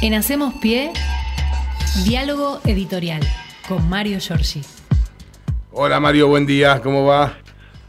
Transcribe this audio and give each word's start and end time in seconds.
En 0.00 0.14
Hacemos 0.14 0.54
Pie, 0.54 0.92
diálogo 2.06 2.60
editorial 2.64 3.20
con 3.66 3.90
Mario 3.90 4.20
Giorgi. 4.20 4.60
Hola 5.72 5.98
Mario, 5.98 6.28
buen 6.28 6.46
día, 6.46 6.80
¿cómo 6.80 7.04
va? 7.04 7.32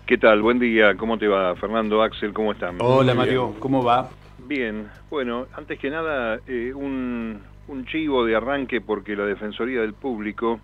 ¿Qué 0.08 0.18
tal? 0.18 0.42
Buen 0.42 0.58
día, 0.58 0.96
¿cómo 0.98 1.20
te 1.20 1.28
va? 1.28 1.56
Fernando, 1.58 2.02
Axel, 2.02 2.34
¿cómo 2.34 2.54
están? 2.54 2.78
Hola 2.80 3.14
Mario, 3.14 3.54
¿cómo 3.60 3.84
va? 3.84 4.10
Bien, 4.40 4.88
bueno, 5.12 5.46
antes 5.56 5.78
que 5.78 5.92
nada, 5.92 6.40
eh, 6.48 6.74
un, 6.74 7.42
un 7.68 7.86
chivo 7.86 8.26
de 8.26 8.36
arranque 8.36 8.82
porque 8.82 9.16
la 9.16 9.26
Defensoría 9.26 9.82
del 9.82 9.94
Público 9.94 10.60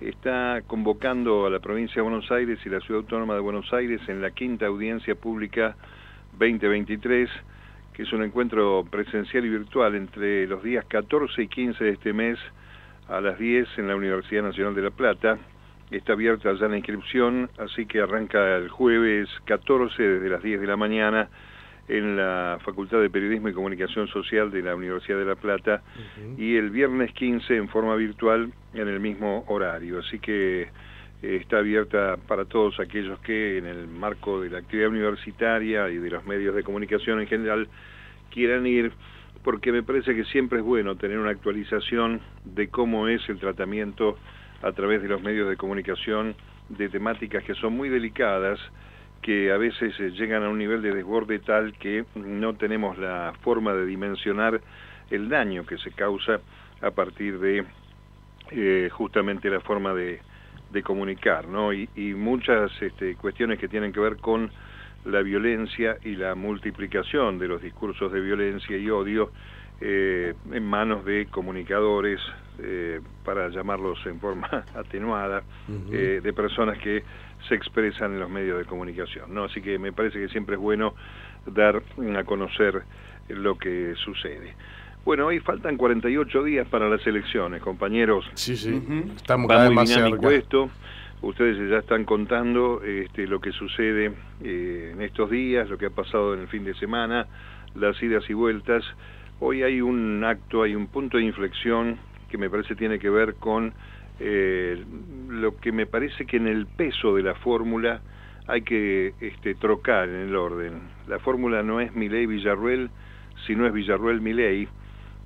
está 0.00 0.62
convocando 0.64 1.46
a 1.46 1.50
la 1.50 1.58
provincia 1.58 1.96
de 1.96 2.02
Buenos 2.02 2.30
Aires 2.30 2.60
y 2.64 2.68
la 2.68 2.78
Ciudad 2.78 3.02
Autónoma 3.02 3.34
de 3.34 3.40
Buenos 3.40 3.72
Aires 3.72 4.00
en 4.06 4.22
la 4.22 4.30
quinta 4.30 4.66
audiencia 4.66 5.16
pública 5.16 5.74
2023, 6.38 7.28
que 7.98 8.04
es 8.04 8.12
un 8.12 8.22
encuentro 8.22 8.86
presencial 8.88 9.44
y 9.44 9.48
virtual 9.48 9.96
entre 9.96 10.46
los 10.46 10.62
días 10.62 10.84
14 10.86 11.42
y 11.42 11.48
15 11.48 11.82
de 11.82 11.90
este 11.90 12.12
mes 12.12 12.38
a 13.08 13.20
las 13.20 13.40
10 13.40 13.66
en 13.76 13.88
la 13.88 13.96
Universidad 13.96 14.44
Nacional 14.44 14.72
de 14.76 14.82
La 14.82 14.92
Plata. 14.92 15.36
Está 15.90 16.12
abierta 16.12 16.52
ya 16.52 16.68
la 16.68 16.76
inscripción, 16.76 17.50
así 17.58 17.86
que 17.86 18.00
arranca 18.00 18.54
el 18.54 18.68
jueves 18.68 19.28
14 19.46 20.00
desde 20.00 20.28
las 20.28 20.44
10 20.44 20.60
de 20.60 20.66
la 20.68 20.76
mañana 20.76 21.28
en 21.88 22.16
la 22.16 22.60
Facultad 22.64 23.00
de 23.00 23.10
Periodismo 23.10 23.48
y 23.48 23.52
Comunicación 23.52 24.06
Social 24.06 24.52
de 24.52 24.62
la 24.62 24.76
Universidad 24.76 25.18
de 25.18 25.24
La 25.24 25.34
Plata 25.34 25.82
y 26.36 26.54
el 26.54 26.70
viernes 26.70 27.12
15 27.14 27.56
en 27.56 27.68
forma 27.68 27.96
virtual 27.96 28.52
en 28.74 28.86
el 28.86 29.00
mismo 29.00 29.44
horario. 29.48 29.98
Así 29.98 30.20
que 30.20 30.68
está 31.22 31.58
abierta 31.58 32.16
para 32.28 32.44
todos 32.44 32.78
aquellos 32.78 33.18
que 33.20 33.58
en 33.58 33.66
el 33.66 33.88
marco 33.88 34.40
de 34.40 34.50
la 34.50 34.58
actividad 34.58 34.88
universitaria 34.88 35.88
y 35.90 35.96
de 35.96 36.10
los 36.10 36.24
medios 36.26 36.54
de 36.54 36.62
comunicación 36.62 37.20
en 37.20 37.26
general 37.26 37.68
quieran 38.30 38.66
ir 38.66 38.92
porque 39.42 39.72
me 39.72 39.82
parece 39.82 40.14
que 40.14 40.24
siempre 40.24 40.58
es 40.58 40.64
bueno 40.64 40.96
tener 40.96 41.18
una 41.18 41.30
actualización 41.30 42.20
de 42.44 42.68
cómo 42.68 43.08
es 43.08 43.26
el 43.28 43.38
tratamiento 43.38 44.16
a 44.62 44.72
través 44.72 45.02
de 45.02 45.08
los 45.08 45.22
medios 45.22 45.48
de 45.48 45.56
comunicación 45.56 46.34
de 46.68 46.88
temáticas 46.88 47.44
que 47.44 47.54
son 47.54 47.72
muy 47.72 47.88
delicadas, 47.88 48.58
que 49.22 49.50
a 49.52 49.56
veces 49.56 49.98
eh, 50.00 50.10
llegan 50.10 50.42
a 50.42 50.48
un 50.48 50.58
nivel 50.58 50.82
de 50.82 50.92
desborde 50.92 51.38
tal 51.38 51.72
que 51.78 52.04
no 52.14 52.54
tenemos 52.54 52.98
la 52.98 53.32
forma 53.42 53.72
de 53.74 53.86
dimensionar 53.86 54.60
el 55.10 55.28
daño 55.28 55.64
que 55.64 55.78
se 55.78 55.92
causa 55.92 56.40
a 56.80 56.90
partir 56.90 57.38
de 57.38 57.64
eh, 58.50 58.88
justamente 58.92 59.50
la 59.50 59.60
forma 59.60 59.94
de, 59.94 60.20
de 60.70 60.82
comunicar, 60.82 61.48
¿no? 61.48 61.72
Y, 61.72 61.88
y 61.96 62.14
muchas 62.14 62.70
este, 62.80 63.14
cuestiones 63.16 63.58
que 63.58 63.68
tienen 63.68 63.92
que 63.92 64.00
ver 64.00 64.16
con 64.18 64.50
la 65.04 65.22
violencia 65.22 65.96
y 66.02 66.16
la 66.16 66.34
multiplicación 66.34 67.38
de 67.38 67.48
los 67.48 67.62
discursos 67.62 68.12
de 68.12 68.20
violencia 68.20 68.76
y 68.76 68.90
odio 68.90 69.30
eh, 69.80 70.34
en 70.50 70.64
manos 70.64 71.04
de 71.04 71.26
comunicadores, 71.30 72.20
eh, 72.58 73.00
para 73.24 73.48
llamarlos 73.48 73.98
en 74.06 74.18
forma 74.18 74.48
atenuada, 74.74 75.44
eh, 75.92 76.20
de 76.22 76.32
personas 76.32 76.78
que 76.78 77.04
se 77.48 77.54
expresan 77.54 78.14
en 78.14 78.20
los 78.20 78.28
medios 78.28 78.58
de 78.58 78.64
comunicación. 78.64 79.32
¿no? 79.32 79.44
Así 79.44 79.62
que 79.62 79.78
me 79.78 79.92
parece 79.92 80.18
que 80.18 80.28
siempre 80.28 80.56
es 80.56 80.60
bueno 80.60 80.94
dar 81.46 81.80
a 82.16 82.24
conocer 82.24 82.82
lo 83.28 83.56
que 83.56 83.94
sucede. 84.04 84.56
Bueno, 85.08 85.24
hoy 85.24 85.40
faltan 85.40 85.78
48 85.78 86.44
días 86.44 86.68
para 86.68 86.86
las 86.86 87.06
elecciones, 87.06 87.62
compañeros. 87.62 88.30
Sí, 88.34 88.58
sí, 88.58 88.78
estamos 89.16 89.48
cada 89.48 89.62
vez 89.62 89.72
más 89.72 89.88
cerca. 89.88 90.30
esto. 90.30 90.68
Ustedes 91.22 91.70
ya 91.70 91.78
están 91.78 92.04
contando 92.04 92.82
este, 92.82 93.26
lo 93.26 93.40
que 93.40 93.50
sucede 93.52 94.12
eh, 94.44 94.90
en 94.92 95.00
estos 95.00 95.30
días, 95.30 95.66
lo 95.70 95.78
que 95.78 95.86
ha 95.86 95.90
pasado 95.90 96.34
en 96.34 96.40
el 96.40 96.48
fin 96.48 96.62
de 96.62 96.74
semana, 96.74 97.26
las 97.74 98.02
idas 98.02 98.28
y 98.28 98.34
vueltas. 98.34 98.84
Hoy 99.40 99.62
hay 99.62 99.80
un 99.80 100.22
acto, 100.24 100.62
hay 100.62 100.74
un 100.74 100.88
punto 100.88 101.16
de 101.16 101.24
inflexión 101.24 101.98
que 102.28 102.36
me 102.36 102.50
parece 102.50 102.74
tiene 102.74 102.98
que 102.98 103.08
ver 103.08 103.36
con 103.36 103.72
eh, 104.20 104.84
lo 105.30 105.56
que 105.56 105.72
me 105.72 105.86
parece 105.86 106.26
que 106.26 106.36
en 106.36 106.48
el 106.48 106.66
peso 106.66 107.14
de 107.14 107.22
la 107.22 107.34
fórmula 107.34 108.02
hay 108.46 108.60
que 108.60 109.14
este, 109.22 109.54
trocar 109.54 110.10
en 110.10 110.28
el 110.28 110.36
orden. 110.36 110.82
La 111.06 111.18
fórmula 111.18 111.62
no 111.62 111.80
es 111.80 111.94
Milei-Villarruel, 111.94 112.90
sino 113.46 113.66
es 113.66 113.72
Villarruel-Milei, 113.72 114.68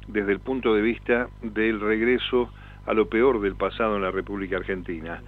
desde 0.09 0.33
el 0.33 0.41
punto 0.41 0.75
de 0.75 0.83
vista 0.83 1.29
del 1.43 1.81
regreso 1.81 2.51
a 2.87 2.95
lo 2.95 3.09
peor 3.09 3.41
del 3.41 3.55
pasado 3.55 3.97
en 3.97 4.03
la 4.03 4.11
República 4.11 4.57
Argentina. 4.57 5.23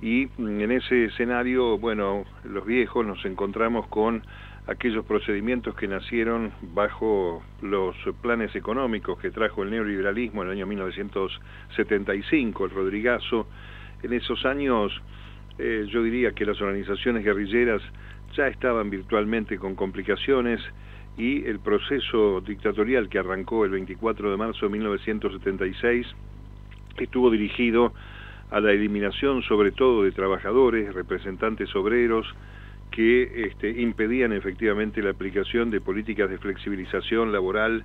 Y 0.00 0.28
mm, 0.38 0.60
en 0.60 0.70
ese 0.70 1.06
escenario, 1.06 1.78
bueno, 1.78 2.24
los 2.44 2.64
viejos 2.64 3.04
nos 3.04 3.24
encontramos 3.24 3.88
con 3.88 4.22
aquellos 4.66 5.04
procedimientos 5.04 5.74
que 5.74 5.88
nacieron 5.88 6.52
bajo 6.74 7.42
los 7.62 7.96
planes 8.20 8.54
económicos 8.54 9.18
que 9.18 9.30
trajo 9.30 9.64
el 9.64 9.70
neoliberalismo 9.70 10.42
en 10.42 10.48
el 10.48 10.54
año 10.54 10.66
1975, 10.66 12.66
el 12.66 12.70
Rodrigazo. 12.70 13.48
En 14.02 14.12
esos 14.12 14.44
años 14.44 14.92
eh, 15.58 15.86
yo 15.90 16.02
diría 16.02 16.32
que 16.32 16.46
las 16.46 16.60
organizaciones 16.60 17.24
guerrilleras 17.24 17.82
ya 18.36 18.48
estaban 18.48 18.90
virtualmente 18.90 19.58
con 19.58 19.74
complicaciones 19.74 20.60
y 21.16 21.44
el 21.44 21.60
proceso 21.60 22.40
dictatorial 22.40 23.08
que 23.08 23.18
arrancó 23.18 23.64
el 23.64 23.72
24 23.72 24.30
de 24.30 24.36
marzo 24.36 24.66
de 24.66 24.72
1976 24.72 26.06
estuvo 26.98 27.30
dirigido 27.30 27.92
a 28.50 28.60
la 28.60 28.72
eliminación 28.72 29.42
sobre 29.42 29.72
todo 29.72 30.04
de 30.04 30.12
trabajadores, 30.12 30.92
representantes 30.94 31.74
obreros, 31.74 32.26
que 32.90 33.46
este, 33.46 33.70
impedían 33.80 34.32
efectivamente 34.32 35.02
la 35.02 35.10
aplicación 35.10 35.70
de 35.70 35.80
políticas 35.80 36.28
de 36.28 36.38
flexibilización 36.38 37.30
laboral 37.32 37.84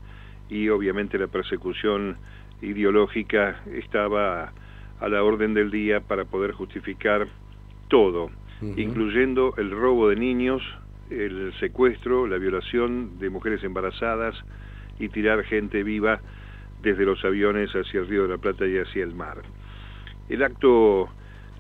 y 0.50 0.70
obviamente 0.70 1.18
la 1.20 1.28
persecución 1.28 2.18
ideológica 2.62 3.62
estaba 3.72 4.52
a 5.00 5.10
la 5.10 5.24
orden 5.24 5.54
del 5.54 5.70
día 5.70 6.00
para 6.00 6.26
poder 6.26 6.54
justificar 6.54 7.28
todo, 7.88 8.32
incluyendo 8.78 9.54
el 9.58 9.72
robo 9.72 10.10
de 10.10 10.16
niños, 10.16 10.62
el 11.10 11.54
secuestro, 11.60 12.28
la 12.28 12.38
violación 12.38 13.20
de 13.20 13.30
mujeres 13.30 13.64
embarazadas 13.64 14.36
y 15.00 15.10
tirar 15.10 15.44
gente 15.44 15.84
viva 15.84 16.20
desde 16.82 17.06
los 17.06 17.24
aviones 17.24 17.72
hacia 17.72 18.00
el 18.00 18.08
río 18.08 18.24
de 18.24 18.30
la 18.30 18.38
Plata 18.38 18.66
y 18.66 18.78
hacia 18.78 19.04
el 19.04 19.14
mar. 19.16 19.42
El 20.30 20.44
acto 20.44 21.10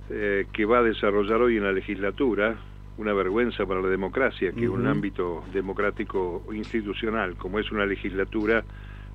eh, 0.10 0.46
que 0.54 0.66
va 0.66 0.80
a 0.80 0.84
desarrollar 0.84 1.42
hoy 1.42 1.58
en 1.58 1.64
la 1.64 1.72
legislatura, 1.72 2.56
una 2.98 3.14
vergüenza 3.14 3.66
para 3.66 3.82
la 3.82 3.90
democracia, 3.90 4.52
que 4.52 4.70
un 4.70 4.88
ámbito 4.88 5.44
democrático 5.54 6.44
institucional 6.54 7.36
como 7.36 7.60
es 7.60 7.72
una 7.72 7.86
legislatura 7.86 8.64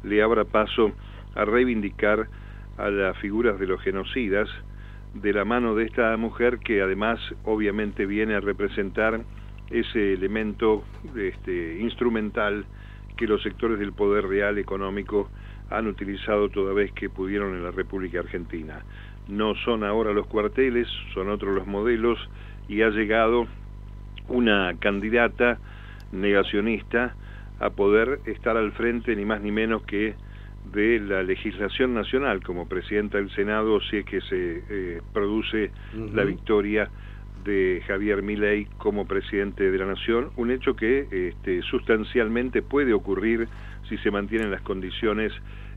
le 0.03 0.23
abra 0.23 0.45
paso 0.45 0.93
a 1.35 1.45
reivindicar 1.45 2.29
a 2.77 2.91
las 2.91 3.17
figuras 3.19 3.59
de 3.59 3.67
los 3.67 3.81
genocidas 3.81 4.49
de 5.15 5.33
la 5.33 5.45
mano 5.45 5.75
de 5.75 5.85
esta 5.85 6.17
mujer 6.17 6.59
que 6.59 6.83
además 6.83 7.19
obviamente 7.45 8.07
viene 8.07 8.35
a 8.35 8.41
representar 8.41 9.21
ese 9.71 10.15
elemento 10.15 10.85
este, 11.17 11.79
instrumental 11.81 12.65
que 13.17 13.27
los 13.27 13.43
sectores 13.43 13.79
del 13.79 13.93
poder 13.93 14.27
real 14.27 14.59
económico 14.59 15.29
han 15.71 15.87
utilizado 15.87 16.49
toda 16.49 16.73
vez 16.73 16.93
que 16.93 17.09
pudieron 17.09 17.55
en 17.55 17.63
la 17.63 17.71
República 17.71 18.21
Argentina. 18.21 18.85
No 19.29 19.55
son 19.65 19.85
ahora 19.85 20.13
los 20.13 20.27
cuarteles, 20.27 20.89
son 21.15 21.31
otros 21.31 21.55
los 21.55 21.67
modelos 21.67 22.19
y 22.69 22.83
ha 22.83 22.91
llegado 22.91 23.47
una 24.29 24.75
candidata 24.79 25.59
negacionista 26.13 27.15
a 27.61 27.71
poder 27.71 28.21
estar 28.27 28.57
al 28.57 28.73
frente 28.73 29.15
ni 29.15 29.25
más 29.25 29.41
ni 29.43 29.53
menos 29.53 29.83
que 29.83 30.15
de 30.73 31.01
la 31.01 31.23
legislación 31.23 31.95
nacional 31.95 32.43
como 32.43 32.69
presidenta 32.69 33.19
del 33.19 33.31
Senado 33.31 33.81
si 33.81 33.99
es 33.99 34.05
que 34.05 34.21
se 34.21 34.63
eh, 34.69 35.03
produce 35.13 35.71
la 36.15 36.25
victoria 36.25 36.91
de 37.45 37.83
Javier 37.87 38.23
Milei 38.23 38.67
como 38.79 39.07
presidente 39.07 39.71
de 39.71 39.79
la 39.79 39.87
nación, 39.87 40.31
un 40.37 40.51
hecho 40.51 40.77
que 40.77 41.09
este, 41.11 41.63
sustancialmente 41.63 42.63
puede 42.63 42.93
ocurrir 42.93 43.49
si 43.89 43.97
se 43.99 44.11
mantienen 44.11 44.51
las 44.51 44.61
condiciones 44.61 45.33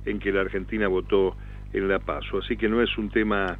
en 0.05 0.19
que 0.19 0.31
la 0.31 0.41
Argentina 0.41 0.87
votó 0.87 1.35
en 1.71 1.87
la 1.87 1.99
paso. 1.99 2.39
Así 2.39 2.57
que 2.57 2.67
no 2.67 2.81
es 2.81 2.97
un 2.97 3.09
tema 3.09 3.57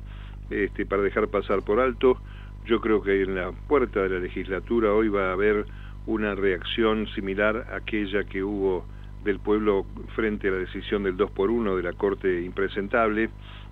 este, 0.50 0.86
para 0.86 1.02
dejar 1.02 1.30
pasar 1.30 1.64
por 1.64 1.80
alto. 1.80 2.18
Yo 2.66 2.80
creo 2.82 3.02
que 3.02 3.24
en 3.24 3.36
la 3.36 3.52
puerta 3.52 4.04
de 4.04 4.10
la 4.10 4.20
legislatura 4.20 4.94
hoy 4.94 5.08
va 5.08 5.30
a 5.30 5.34
haber 5.34 5.66
una 6.06 6.36
reacción 6.36 7.08
similar 7.16 7.68
a 7.72 7.78
aquella 7.78 8.24
que 8.26 8.44
hubo 8.44 8.86
del 9.24 9.40
pueblo 9.40 9.86
frente 10.16 10.48
a 10.48 10.52
la 10.52 10.58
decisión 10.58 11.04
del 11.04 11.18
2 11.18 11.32
por 11.32 11.50
1 11.50 11.76
de 11.76 11.84
la 11.84 11.94
Corte 11.94 12.42
impresentable 12.42 13.30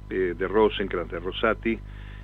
eh, 0.09 0.35
de 0.37 0.47
Rosencrantz, 0.47 1.11
de 1.11 1.19
Rosati, 1.19 1.79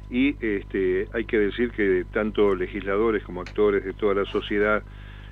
y 0.10 0.36
este, 0.40 1.08
hay 1.14 1.26
que 1.26 1.38
decir 1.38 1.72
que 1.72 2.06
tanto 2.12 2.56
legisladores 2.56 3.24
como 3.24 3.42
actores 3.42 3.84
de 3.84 3.94
toda 3.94 4.14
la 4.14 4.26
sociedad 4.26 4.82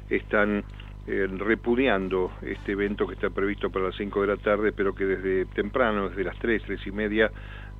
están 0.09 0.63
eh, 1.07 1.27
repudiando 1.37 2.31
este 2.41 2.73
evento 2.73 3.07
que 3.07 3.13
está 3.13 3.29
previsto 3.29 3.69
para 3.69 3.85
las 3.85 3.95
5 3.95 4.21
de 4.21 4.27
la 4.27 4.37
tarde, 4.37 4.71
pero 4.71 4.93
que 4.93 5.05
desde 5.05 5.45
temprano, 5.45 6.09
desde 6.09 6.23
las 6.23 6.37
3, 6.39 6.63
3 6.65 6.87
y 6.87 6.91
media, 6.91 7.31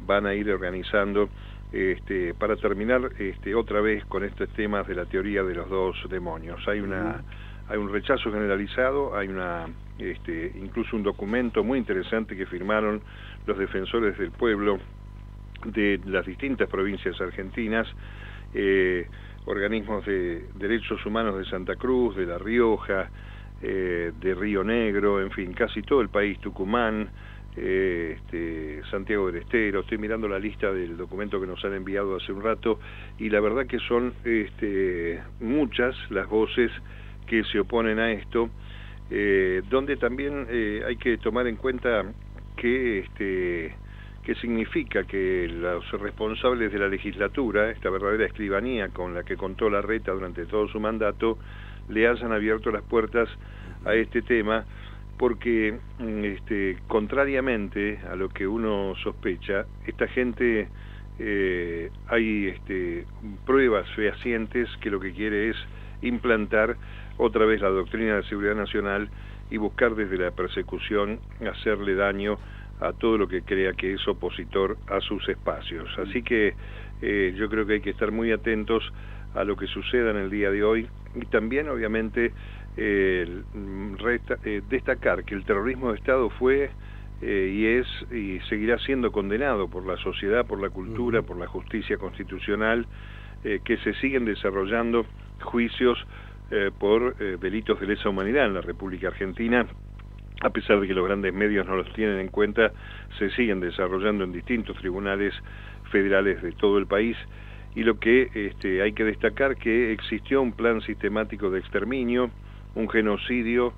van 0.06 0.26
a 0.26 0.34
ir 0.34 0.50
organizando 0.52 1.30
este, 1.72 2.34
para 2.34 2.56
terminar 2.56 3.10
este, 3.20 3.56
otra 3.56 3.82
vez 3.82 4.06
con 4.06 4.24
estos 4.24 4.48
temas 4.50 4.88
de 4.88 4.96
la 4.96 5.06
teoría 5.06 5.44
de 5.44 5.56
los 5.56 5.70
dos 5.70 5.98
demonios. 6.10 6.66
Hay 6.68 6.80
una 6.80 7.24
hay 7.68 7.78
un 7.78 7.92
rechazo 7.92 8.32
generalizado, 8.32 9.18
hay 9.18 9.28
una 9.28 9.68
este, 9.98 10.52
incluso 10.56 10.96
un 10.96 11.04
documento 11.04 11.64
muy 11.64 11.80
interesante 11.80 12.36
que 12.36 12.46
firmaron 12.46 13.02
los 13.46 13.58
defensores 13.58 14.18
del 14.18 14.32
pueblo 14.32 14.80
de 15.66 16.00
las 16.06 16.26
distintas 16.26 16.70
provincias 16.70 17.20
argentinas, 17.22 17.88
eh, 18.54 19.08
organismos 19.46 20.06
de 20.06 20.46
derechos 20.56 21.06
humanos 21.06 21.38
de 21.38 21.46
Santa 21.46 21.76
Cruz, 21.76 22.16
de 22.16 22.26
La 22.26 22.38
Rioja, 22.38 23.10
eh, 23.62 24.12
de 24.20 24.36
Río 24.36 24.64
Negro, 24.64 25.22
en 25.22 25.32
fin, 25.32 25.54
casi 25.54 25.82
todo 25.82 26.02
el 26.02 26.10
país, 26.10 26.40
Tucumán, 26.40 27.10
eh, 27.56 28.18
este, 28.18 28.82
Santiago 28.92 29.28
del 29.28 29.38
Estero, 29.38 29.80
estoy 29.80 29.98
mirando 29.98 30.28
la 30.28 30.40
lista 30.40 30.74
del 30.74 30.98
documento 30.98 31.40
que 31.40 31.48
nos 31.48 31.64
han 31.64 31.74
enviado 31.74 32.18
hace 32.18 32.34
un 32.34 32.44
rato 32.44 32.80
y 33.18 33.30
la 33.30 33.40
verdad 33.40 33.66
que 33.66 33.80
son 33.80 34.14
este, 34.26 35.24
muchas 35.40 35.96
las 36.12 36.28
voces 36.28 36.70
que 37.26 37.44
se 37.46 37.60
oponen 37.60 38.00
a 38.00 38.12
esto, 38.12 38.50
eh, 39.10 39.62
donde 39.70 39.98
también 39.98 40.48
eh, 40.50 40.84
hay 40.86 40.98
que 40.98 41.18
tomar 41.18 41.48
en 41.48 41.56
cuenta 41.56 42.04
que 42.56 43.00
este, 43.00 43.76
qué 44.24 44.36
significa 44.36 45.04
que 45.04 45.48
los 45.48 45.90
responsables 46.02 46.72
de 46.72 46.80
la 46.80 46.88
legislatura, 46.88 47.70
esta 47.70 47.90
verdadera 47.90 48.26
escribanía 48.26 48.90
con 48.90 49.14
la 49.14 49.24
que 49.24 49.38
contó 49.38 49.70
la 49.70 49.82
reta 49.82 50.12
durante 50.12 50.46
todo 50.46 50.68
su 50.68 50.80
mandato, 50.80 51.38
le 51.90 52.08
hayan 52.08 52.32
abierto 52.32 52.72
las 52.72 52.82
puertas 52.84 53.30
a 53.86 53.94
este 53.94 54.24
tema, 54.24 54.66
porque 55.18 55.78
mm, 56.00 56.24
este, 56.26 56.78
contrariamente 56.88 58.00
a 58.10 58.16
lo 58.16 58.30
que 58.30 58.48
uno 58.48 58.96
sospecha, 59.04 59.66
esta 59.86 60.08
gente 60.08 60.68
eh, 61.20 61.92
hay 62.08 62.48
este, 62.48 63.06
pruebas 63.46 63.88
fehacientes 63.96 64.68
que 64.82 64.90
lo 64.90 65.00
que 65.00 65.14
quiere 65.14 65.52
es 65.52 65.58
implantar 66.02 66.76
otra 67.18 67.46
vez 67.46 67.62
la 67.62 67.70
doctrina 67.70 68.18
de 68.18 68.24
seguridad 68.24 68.56
nacional 68.56 69.10
y 69.50 69.58
buscar 69.58 69.96
desde 69.96 70.18
la 70.18 70.32
persecución 70.32 71.20
hacerle 71.48 71.96
daño 71.96 72.38
a 72.80 72.94
todo 72.94 73.18
lo 73.18 73.28
que 73.28 73.42
crea 73.42 73.74
que 73.74 73.94
es 73.94 74.08
opositor 74.08 74.78
a 74.88 75.00
sus 75.02 75.28
espacios. 75.30 75.88
Así 75.98 76.24
que 76.24 76.54
eh, 77.02 77.34
yo 77.38 77.50
creo 77.50 77.66
que 77.66 77.74
hay 77.74 77.82
que 77.82 77.92
estar 77.92 78.12
muy 78.12 78.32
atentos 78.32 78.84
a 79.34 79.44
lo 79.44 79.56
que 79.56 79.68
suceda 79.68 80.12
en 80.12 80.18
el 80.18 80.30
día 80.30 80.50
de 80.52 80.64
hoy 80.64 80.88
y 81.14 81.26
también 81.26 81.70
obviamente 81.70 82.34
eh, 82.78 83.42
destacar 84.70 85.24
que 85.24 85.36
el 85.36 85.46
terrorismo 85.46 85.92
de 85.92 85.98
Estado 85.98 86.30
fue 86.32 86.70
eh, 87.22 87.52
y 87.54 87.66
es 87.66 87.88
y 88.12 88.40
seguirá 88.50 88.78
siendo 88.80 89.12
condenado 89.12 89.70
por 89.70 89.86
la 89.86 89.98
sociedad, 89.98 90.46
por 90.46 90.62
la 90.62 90.70
cultura, 90.70 91.22
por 91.22 91.38
la 91.38 91.48
justicia 91.48 91.98
constitucional, 91.98 92.86
que 93.64 93.78
se 93.78 93.94
siguen 94.02 94.26
desarrollando 94.26 95.06
juicios 95.44 96.04
eh, 96.52 96.72
por 96.78 97.16
eh, 97.20 97.38
delitos 97.40 97.80
de 97.80 97.88
lesa 97.88 98.10
humanidad 98.10 98.46
en 98.46 98.54
la 98.54 98.62
República 98.62 99.08
Argentina, 99.08 99.66
a 100.42 100.50
pesar 100.50 100.80
de 100.80 100.88
que 100.88 100.94
los 100.94 101.06
grandes 101.06 101.34
medios 101.34 101.66
no 101.66 101.76
los 101.76 101.92
tienen 101.94 102.20
en 102.20 102.28
cuenta, 102.28 102.72
se 103.18 103.30
siguen 103.32 103.60
desarrollando 103.60 104.24
en 104.24 104.32
distintos 104.32 104.78
tribunales 104.78 105.34
federales 105.92 106.42
de 106.42 106.52
todo 106.52 106.78
el 106.78 106.88
país. 106.88 107.18
Y 107.76 107.84
lo 107.84 108.00
que 108.00 108.30
este, 108.34 108.82
hay 108.82 108.94
que 108.94 109.04
destacar 109.04 109.58
que 109.58 109.92
existió 109.92 110.42
un 110.42 110.52
plan 110.52 110.82
sistemático 110.82 111.50
de 111.50 111.60
exterminio, 111.60 112.30
un 112.76 112.90
genocidio 112.90 113.74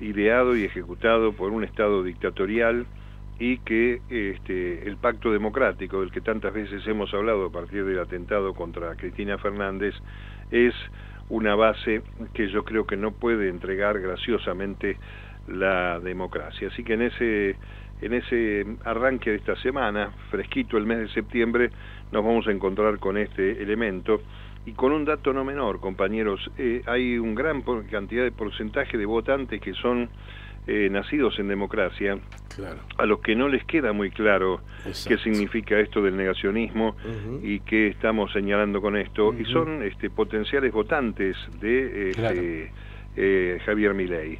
ideado 0.00 0.56
y 0.56 0.64
ejecutado 0.64 1.32
por 1.32 1.50
un 1.50 1.64
Estado 1.64 2.02
dictatorial 2.02 2.86
y 3.38 3.58
que 3.58 4.00
este, 4.08 4.86
el 4.86 4.96
pacto 4.96 5.32
democrático 5.32 6.00
del 6.00 6.12
que 6.12 6.20
tantas 6.20 6.52
veces 6.54 6.86
hemos 6.86 7.12
hablado 7.14 7.46
a 7.46 7.50
partir 7.50 7.84
del 7.84 7.98
atentado 7.98 8.54
contra 8.54 8.94
Cristina 8.94 9.38
Fernández 9.38 9.94
es 10.50 10.74
una 11.32 11.54
base 11.54 12.02
que 12.34 12.48
yo 12.48 12.62
creo 12.62 12.86
que 12.86 12.96
no 12.96 13.10
puede 13.10 13.48
entregar 13.48 13.98
graciosamente 13.98 14.98
la 15.48 15.98
democracia. 15.98 16.68
Así 16.68 16.84
que 16.84 16.92
en 16.92 17.02
ese, 17.02 17.56
en 18.02 18.12
ese 18.12 18.66
arranque 18.84 19.30
de 19.30 19.36
esta 19.36 19.56
semana, 19.56 20.12
fresquito 20.30 20.76
el 20.76 20.84
mes 20.84 20.98
de 20.98 21.08
septiembre, 21.08 21.70
nos 22.12 22.22
vamos 22.22 22.46
a 22.46 22.50
encontrar 22.52 22.98
con 22.98 23.16
este 23.16 23.62
elemento 23.62 24.20
y 24.66 24.72
con 24.72 24.92
un 24.92 25.06
dato 25.06 25.32
no 25.32 25.42
menor, 25.42 25.80
compañeros, 25.80 26.50
eh, 26.58 26.82
hay 26.84 27.16
un 27.16 27.34
gran 27.34 27.62
cantidad 27.90 28.24
de 28.24 28.32
porcentaje 28.32 28.98
de 28.98 29.06
votantes 29.06 29.58
que 29.58 29.72
son 29.72 30.10
eh, 30.66 30.88
nacidos 30.90 31.38
en 31.38 31.48
democracia, 31.48 32.18
a 32.98 33.06
los 33.06 33.20
que 33.20 33.34
no 33.34 33.48
les 33.48 33.64
queda 33.64 33.92
muy 33.92 34.10
claro 34.10 34.60
qué 35.08 35.18
significa 35.18 35.78
esto 35.80 36.02
del 36.02 36.16
negacionismo 36.16 36.96
y 37.42 37.60
qué 37.60 37.88
estamos 37.88 38.32
señalando 38.32 38.80
con 38.80 38.96
esto, 38.96 39.34
y 39.34 39.44
son 39.46 39.82
este, 39.82 40.10
potenciales 40.10 40.72
votantes 40.72 41.36
de 41.60 42.10
este, 42.10 42.72
eh, 43.16 43.60
Javier 43.64 43.94
Milei. 43.94 44.38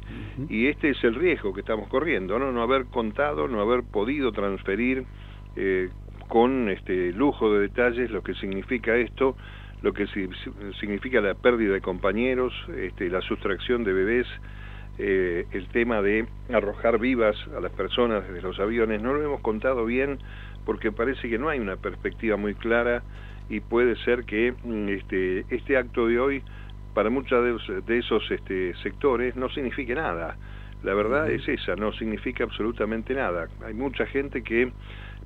Y 0.49 0.67
este 0.67 0.91
es 0.91 1.03
el 1.03 1.15
riesgo 1.15 1.53
que 1.53 1.61
estamos 1.61 1.89
corriendo, 1.89 2.39
¿no? 2.39 2.51
No 2.51 2.61
haber 2.61 2.85
contado, 2.85 3.47
no 3.47 3.61
haber 3.61 3.83
podido 3.83 4.31
transferir 4.31 5.05
eh, 5.55 5.89
con 6.27 6.69
este 6.69 7.11
lujo 7.11 7.53
de 7.53 7.61
detalles 7.61 8.09
lo 8.11 8.23
que 8.23 8.33
significa 8.35 8.95
esto, 8.95 9.35
lo 9.81 9.93
que 9.93 10.07
significa 10.79 11.19
la 11.19 11.35
pérdida 11.35 11.73
de 11.73 11.81
compañeros, 11.81 12.53
este, 12.77 13.09
la 13.09 13.21
sustracción 13.21 13.83
de 13.83 13.93
bebés, 13.93 14.27
eh, 14.97 15.45
el 15.51 15.67
tema 15.69 16.01
de 16.01 16.27
arrojar 16.51 16.99
vivas 16.99 17.35
a 17.55 17.59
las 17.59 17.71
personas 17.71 18.27
desde 18.27 18.41
los 18.41 18.59
aviones. 18.59 19.01
No 19.01 19.13
lo 19.13 19.23
hemos 19.23 19.41
contado 19.41 19.85
bien 19.85 20.19
porque 20.65 20.91
parece 20.91 21.29
que 21.29 21.37
no 21.37 21.49
hay 21.49 21.59
una 21.59 21.77
perspectiva 21.77 22.37
muy 22.37 22.53
clara 22.53 23.03
y 23.49 23.59
puede 23.59 23.95
ser 24.03 24.23
que 24.25 24.53
mm, 24.63 24.89
este, 24.89 25.45
este 25.49 25.77
acto 25.77 26.07
de 26.07 26.19
hoy 26.19 26.43
para 26.93 27.09
muchos 27.09 27.43
de, 27.85 27.97
esos 27.97 28.29
este, 28.29 28.75
sectores 28.83 29.35
no 29.35 29.49
signifique 29.49 29.95
nada. 29.95 30.37
La 30.83 30.93
verdad 30.93 31.31
es 31.31 31.47
esa, 31.47 31.75
no 31.75 31.91
significa 31.93 32.43
absolutamente 32.43 33.13
nada. 33.13 33.47
Hay 33.65 33.73
mucha 33.73 34.05
gente 34.05 34.43
que 34.43 34.71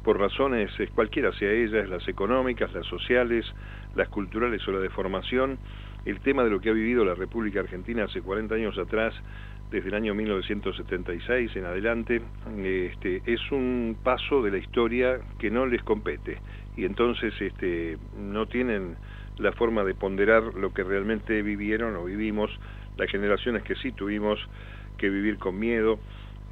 por 0.04 0.20
razones 0.20 0.72
cualquiera 0.96 1.34
sea 1.34 1.52
ellas, 1.52 1.90
las 1.90 2.08
económicas, 2.08 2.72
las 2.74 2.86
sociales, 2.86 3.46
las 3.96 4.08
culturales 4.10 4.66
o 4.68 4.72
la 4.72 4.80
de 4.80 4.90
formación, 4.90 5.58
el 6.08 6.22
tema 6.22 6.46
de 6.46 6.50
lo 6.50 6.62
que 6.62 6.70
ha 6.70 6.74
vivido 6.74 7.04
la 7.04 7.16
República 7.16 7.60
Argentina 7.60 8.06
hace 8.06 8.22
40 8.22 8.56
años 8.56 8.78
atrás 8.78 9.14
desde 9.70 9.90
el 9.90 9.96
año 9.96 10.16
1976 10.16 11.54
en 11.58 11.66
adelante, 11.66 12.22
este, 12.64 13.22
es 13.26 13.52
un 13.52 13.98
paso 14.02 14.42
de 14.42 14.52
la 14.52 14.58
historia 14.58 15.20
que 15.38 15.52
no 15.52 15.66
les 15.66 15.84
compete 15.84 16.38
y 16.78 16.86
entonces 16.86 17.34
este, 17.42 17.98
no 18.18 18.46
tienen 18.46 18.96
la 19.38 19.52
forma 19.52 19.84
de 19.84 19.96
ponderar 19.96 20.56
lo 20.56 20.74
que 20.74 20.84
realmente 20.84 21.42
vivieron 21.42 21.98
o 21.98 22.06
vivimos 22.06 22.52
las 22.96 23.12
generaciones 23.12 23.64
que 23.64 23.76
sí 23.76 23.92
tuvimos 23.92 24.40
que 24.98 25.10
vivir 25.10 25.38
con 25.38 25.60
miedo, 25.60 26.00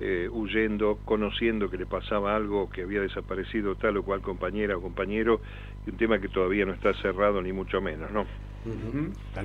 eh, 0.01 0.27
huyendo, 0.29 0.99
conociendo 1.05 1.69
que 1.69 1.77
le 1.77 1.85
pasaba 1.85 2.35
algo, 2.35 2.69
que 2.69 2.81
había 2.81 2.99
desaparecido 2.99 3.75
tal 3.75 3.95
o 3.95 4.03
cual 4.03 4.21
compañera 4.21 4.75
o 4.75 4.81
compañero, 4.81 5.39
y 5.87 5.91
un 5.91 5.97
tema 5.97 6.19
que 6.19 6.27
todavía 6.27 6.65
no 6.65 6.73
está 6.73 6.93
cerrado 6.95 7.41
ni 7.41 7.53
mucho 7.53 7.79
menos, 7.79 8.11
¿no? 8.11 8.25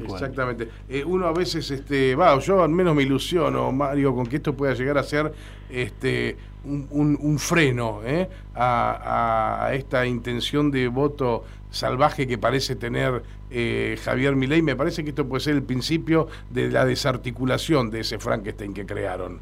Exactamente. 0.05 0.69
Eh, 0.89 1.05
uno 1.05 1.27
a 1.27 1.33
veces, 1.33 1.71
este, 1.71 2.15
va, 2.15 2.39
yo 2.39 2.63
al 2.63 2.71
menos 2.71 2.95
me 2.95 3.03
ilusiono, 3.03 3.71
Mario, 3.73 4.15
con 4.15 4.27
que 4.27 4.37
esto 4.37 4.55
pueda 4.55 4.75
llegar 4.75 4.99
a 4.99 5.03
ser 5.03 5.33
este, 5.69 6.37
un, 6.65 7.39
freno 7.39 8.01
¿eh? 8.05 8.29
a, 8.55 9.71
esta 9.73 10.07
intención 10.07 10.71
de 10.71 10.89
voto 10.89 11.45
salvaje 11.71 12.27
que 12.27 12.39
parece 12.39 12.77
tener 12.77 13.23
eh, 13.51 13.99
Javier 14.03 14.37
Milei. 14.37 14.63
Me 14.63 14.77
parece 14.77 15.05
que 15.05 15.11
esto 15.11 15.29
puede 15.29 15.41
ser 15.41 15.55
el 15.55 15.63
principio 15.63 16.29
de 16.51 16.71
la 16.71 16.85
desarticulación 16.85 17.91
de 17.91 18.01
ese 18.01 18.19
Frankenstein 18.19 18.75
que 18.75 18.87
crearon. 18.87 19.41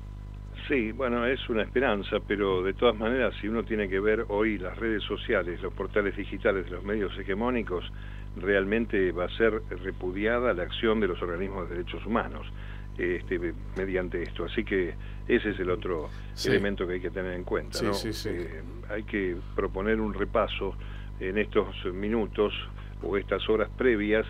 Sí, 0.69 0.93
bueno, 0.93 1.25
es 1.25 1.49
una 1.49 1.63
esperanza, 1.63 2.19
pero 2.27 2.63
de 2.63 2.75
todas 2.75 2.95
maneras, 2.95 3.35
si 3.41 3.49
uno 3.49 3.65
tiene 3.65 3.89
que 3.89 4.01
ver 4.01 4.27
hoy 4.29 4.59
las 4.59 4.77
redes 4.77 5.03
sociales, 5.03 5.63
los 5.63 5.73
portales 5.73 6.15
digitales, 6.15 6.71
los 6.71 6.85
medios 6.85 7.19
hegemónicos, 7.19 7.91
realmente 8.41 9.13
va 9.13 9.25
a 9.25 9.37
ser 9.37 9.63
repudiada 9.83 10.53
la 10.55 10.63
acción 10.63 11.01
de 11.01 11.09
los 11.09 11.21
organismos 11.23 11.69
de 11.69 11.77
derechos 11.77 12.05
humanos 12.07 12.47
este, 12.99 13.55
mediante 13.77 14.23
esto. 14.23 14.45
Así 14.45 14.65
que 14.65 14.95
ese 15.29 15.51
es 15.51 15.61
el 15.61 15.71
otro 15.71 16.09
elemento 16.45 16.87
que 16.87 16.95
hay 16.95 17.01
que 17.01 17.11
tener 17.11 17.33
en 17.35 17.45
cuenta. 17.45 17.81
¿no? 17.83 17.93
Eh, 17.95 18.63
hay 18.91 19.03
que 19.05 19.37
proponer 19.55 20.01
un 20.01 20.15
repaso 20.15 20.75
en 21.21 21.39
estos 21.39 21.85
minutos 21.93 22.53
o 23.03 23.17
estas 23.17 23.49
horas 23.49 23.71
previas 23.77 24.27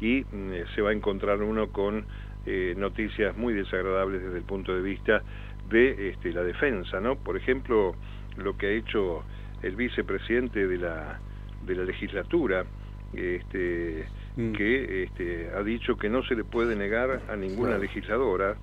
y 0.00 0.22
mm, 0.22 0.74
se 0.74 0.82
va 0.82 0.90
a 0.90 0.92
encontrar 0.92 1.42
uno 1.42 1.68
con 1.68 2.04
eh, 2.46 2.74
noticias 2.76 3.36
muy 3.36 3.54
desagradables 3.54 4.22
desde 4.22 4.38
el 4.38 4.44
punto 4.44 4.74
de 4.74 4.82
vista 4.82 5.22
de 5.68 6.10
este, 6.10 6.32
la 6.32 6.42
defensa, 6.42 7.00
¿no? 7.00 7.16
Por 7.16 7.36
ejemplo, 7.36 7.94
lo 8.36 8.56
que 8.56 8.66
ha 8.66 8.70
hecho 8.70 9.22
el 9.62 9.76
vicepresidente 9.76 10.66
de 10.66 10.78
la, 10.78 11.20
de 11.64 11.74
la 11.74 11.84
legislatura, 11.84 12.64
este, 13.12 14.04
mm. 14.36 14.52
que 14.52 15.02
este, 15.04 15.50
ha 15.56 15.62
dicho 15.62 15.96
que 15.96 16.08
no 16.08 16.22
se 16.22 16.34
le 16.34 16.44
puede 16.44 16.76
negar 16.76 17.22
a 17.28 17.36
ninguna 17.36 17.78
legisladora. 17.78 18.56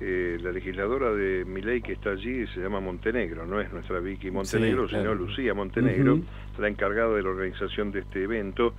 Eh, 0.00 0.38
la 0.40 0.52
legisladora 0.52 1.12
de 1.12 1.44
mi 1.44 1.60
ley 1.60 1.82
que 1.82 1.94
está 1.94 2.10
allí 2.10 2.46
se 2.54 2.60
llama 2.60 2.78
Montenegro, 2.78 3.46
no 3.46 3.60
es 3.60 3.72
nuestra 3.72 3.98
Vicky 3.98 4.30
Montenegro, 4.30 4.88
sino 4.88 5.12
Lucía 5.12 5.54
Montenegro, 5.54 6.20
la 6.56 6.68
encargada 6.68 7.16
de 7.16 7.22
la 7.24 7.30
organización 7.30 7.90
de 7.90 8.00
este 8.00 8.22
evento, 8.22 8.74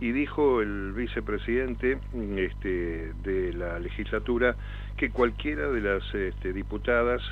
y 0.00 0.10
dijo 0.10 0.60
el 0.60 0.92
vicepresidente 0.92 1.98
este, 2.36 3.12
de 3.22 3.52
la 3.52 3.78
legislatura 3.78 4.54
que 4.54 4.84
que 4.96 5.10
cualquiera 5.10 5.68
de 5.70 5.80
las 5.80 6.14
este, 6.14 6.52
diputadas 6.52 7.22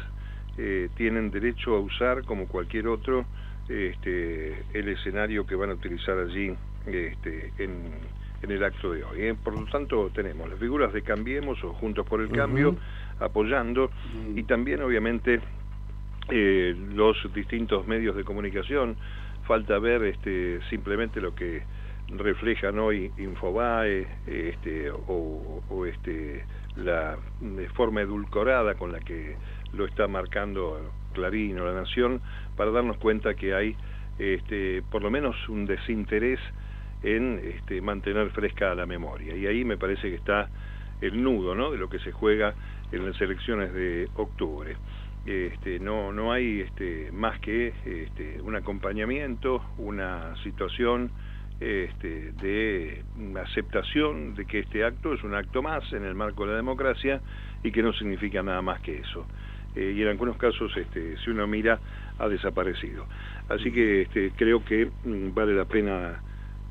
eh, 0.58 0.88
tienen 0.96 1.30
derecho 1.30 1.76
a 1.76 1.80
usar, 1.80 2.24
como 2.24 2.46
cualquier 2.46 2.88
otro, 2.88 3.24
este, 3.68 4.64
el 4.74 4.88
escenario 4.88 5.46
que 5.46 5.54
van 5.54 5.70
a 5.70 5.74
utilizar 5.74 6.18
allí 6.18 6.54
este, 6.86 7.52
en, 7.58 8.22
el 8.42 8.64
acto 8.64 8.92
de 8.92 9.04
hoy. 9.04 9.20
¿eh? 9.20 9.34
Por 9.42 9.58
lo 9.58 9.64
tanto, 9.66 10.10
tenemos 10.12 10.48
las 10.50 10.58
figuras 10.58 10.92
de 10.92 11.02
Cambiemos 11.02 11.62
o 11.62 11.72
Juntos 11.74 12.04
por 12.06 12.20
el 12.20 12.30
Cambio 12.30 12.76
apoyando 13.20 13.90
y 14.34 14.42
también, 14.42 14.82
obviamente, 14.82 15.40
eh, 16.28 16.74
los 16.94 17.16
distintos 17.34 17.86
medios 17.86 18.16
de 18.16 18.24
comunicación. 18.24 18.96
Falta 19.46 19.78
ver 19.78 20.02
este, 20.04 20.60
simplemente 20.70 21.20
lo 21.20 21.34
que 21.34 21.62
reflejan 22.08 22.78
hoy 22.78 23.10
Infobae 23.16 24.06
este, 24.26 24.90
o, 24.90 25.62
o 25.68 25.86
este, 25.86 26.44
la 26.76 27.16
forma 27.74 28.00
edulcorada 28.00 28.74
con 28.74 28.92
la 28.92 29.00
que 29.00 29.36
lo 29.72 29.86
está 29.86 30.08
marcando 30.08 30.80
Clarín 31.12 31.58
o 31.58 31.66
La 31.66 31.80
Nación 31.80 32.20
para 32.56 32.70
darnos 32.70 32.96
cuenta 32.98 33.34
que 33.34 33.54
hay 33.54 33.76
este, 34.18 34.82
por 34.90 35.02
lo 35.02 35.10
menos 35.10 35.36
un 35.48 35.66
desinterés 35.66 36.38
en 37.02 37.40
este, 37.44 37.80
mantener 37.80 38.30
fresca 38.30 38.74
la 38.74 38.86
memoria. 38.86 39.36
Y 39.36 39.46
ahí 39.46 39.64
me 39.64 39.76
parece 39.76 40.08
que 40.08 40.16
está 40.16 40.48
el 41.00 41.22
nudo 41.22 41.54
¿no? 41.54 41.70
de 41.70 41.78
lo 41.78 41.88
que 41.88 41.98
se 41.98 42.12
juega 42.12 42.54
en 42.92 43.06
las 43.06 43.20
elecciones 43.20 43.72
de 43.72 44.08
octubre. 44.14 44.76
Este, 45.26 45.78
no, 45.78 46.12
no 46.12 46.32
hay 46.32 46.60
este, 46.60 47.10
más 47.12 47.38
que 47.40 47.72
este, 47.84 48.40
un 48.42 48.56
acompañamiento, 48.56 49.62
una 49.78 50.34
situación 50.42 51.10
este, 51.60 52.32
de 52.32 53.04
aceptación 53.40 54.34
de 54.34 54.46
que 54.46 54.60
este 54.60 54.84
acto 54.84 55.14
es 55.14 55.22
un 55.22 55.34
acto 55.34 55.62
más 55.62 55.92
en 55.92 56.04
el 56.04 56.14
marco 56.14 56.44
de 56.44 56.50
la 56.50 56.56
democracia 56.56 57.20
y 57.62 57.70
que 57.70 57.82
no 57.82 57.92
significa 57.92 58.42
nada 58.42 58.62
más 58.62 58.80
que 58.80 58.98
eso. 58.98 59.26
Eh, 59.76 59.94
y 59.96 60.02
en 60.02 60.08
algunos 60.08 60.36
casos, 60.36 60.76
este, 60.76 61.16
si 61.18 61.30
uno 61.30 61.46
mira, 61.46 61.78
ha 62.18 62.28
desaparecido. 62.28 63.06
Así 63.48 63.70
que 63.72 64.02
este, 64.02 64.32
creo 64.36 64.64
que 64.64 64.90
mm, 65.04 65.32
vale 65.34 65.54
la 65.54 65.64
pena 65.64 66.20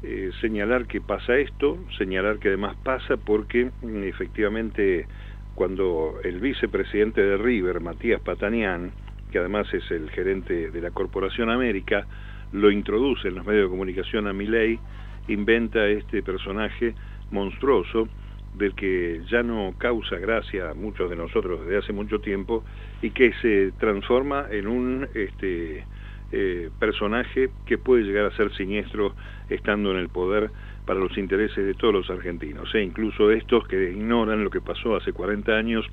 eh, 0.03 0.31
señalar 0.41 0.87
que 0.87 0.99
pasa 1.01 1.37
esto, 1.37 1.77
señalar 1.97 2.39
que 2.39 2.47
además 2.47 2.75
pasa 2.83 3.17
porque 3.17 3.71
mm, 3.81 4.03
efectivamente 4.03 5.07
cuando 5.55 6.15
el 6.23 6.39
vicepresidente 6.39 7.21
de 7.21 7.37
River, 7.37 7.81
Matías 7.81 8.21
Patanián, 8.21 8.91
que 9.31 9.39
además 9.39 9.71
es 9.73 9.89
el 9.91 10.09
gerente 10.09 10.71
de 10.71 10.81
la 10.81 10.91
Corporación 10.91 11.49
América, 11.49 12.07
lo 12.51 12.71
introduce 12.71 13.27
en 13.27 13.35
los 13.35 13.45
medios 13.45 13.65
de 13.65 13.69
comunicación 13.69 14.27
a 14.27 14.33
Milei, 14.33 14.79
inventa 15.27 15.87
este 15.87 16.23
personaje 16.23 16.95
monstruoso 17.29 18.07
del 18.55 18.75
que 18.75 19.21
ya 19.29 19.43
no 19.43 19.73
causa 19.77 20.17
gracia 20.17 20.71
a 20.71 20.73
muchos 20.73 21.09
de 21.09 21.15
nosotros 21.15 21.61
desde 21.61 21.77
hace 21.77 21.93
mucho 21.93 22.19
tiempo 22.19 22.63
y 23.01 23.11
que 23.11 23.31
se 23.41 23.71
transforma 23.79 24.47
en 24.49 24.67
un 24.67 25.07
este, 25.13 25.85
eh, 26.31 26.69
personaje 26.79 27.49
que 27.65 27.77
puede 27.77 28.03
llegar 28.03 28.25
a 28.25 28.35
ser 28.35 28.53
siniestro 28.55 29.13
estando 29.49 29.91
en 29.91 29.97
el 29.97 30.09
poder 30.09 30.51
para 30.85 30.99
los 30.99 31.17
intereses 31.17 31.65
de 31.65 31.73
todos 31.73 31.93
los 31.93 32.09
argentinos, 32.09 32.73
e 32.73 32.81
incluso 32.81 33.31
estos 33.31 33.67
que 33.67 33.91
ignoran 33.91 34.43
lo 34.43 34.49
que 34.49 34.61
pasó 34.61 34.95
hace 34.95 35.13
40 35.13 35.51
años 35.51 35.85